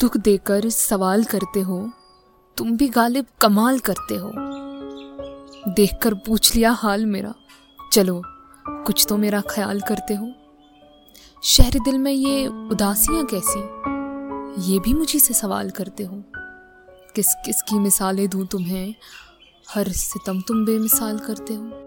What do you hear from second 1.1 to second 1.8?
करते